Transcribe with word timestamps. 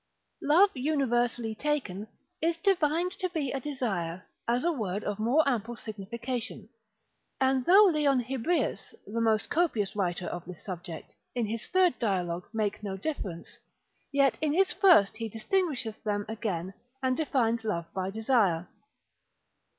Love 0.41 0.71
universally 0.73 1.53
taken, 1.53 2.07
is 2.41 2.57
defined 2.57 3.11
to 3.11 3.29
be 3.29 3.51
a 3.51 3.59
desire, 3.59 4.25
as 4.47 4.63
a 4.65 4.71
word 4.71 5.03
of 5.03 5.19
more 5.19 5.47
ample 5.47 5.75
signification: 5.75 6.67
and 7.39 7.65
though 7.65 7.83
Leon 7.85 8.19
Hebreus, 8.21 8.95
the 9.05 9.21
most 9.21 9.51
copious 9.51 9.95
writer 9.95 10.25
of 10.25 10.43
this 10.45 10.63
subject, 10.65 11.13
in 11.35 11.45
his 11.45 11.67
third 11.67 11.99
dialogue 11.99 12.47
make 12.51 12.81
no 12.81 12.97
difference, 12.97 13.59
yet 14.11 14.39
in 14.41 14.53
his 14.53 14.73
first 14.73 15.17
he 15.17 15.29
distinguisheth 15.29 16.01
them 16.03 16.25
again, 16.27 16.73
and 17.03 17.15
defines 17.15 17.63
love 17.63 17.85
by 17.93 18.09
desire. 18.09 18.67